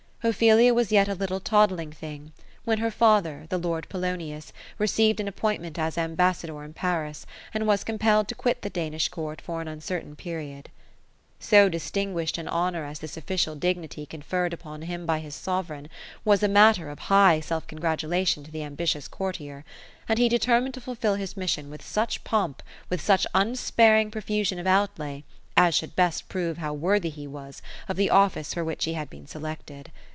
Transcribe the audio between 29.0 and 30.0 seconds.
been selected.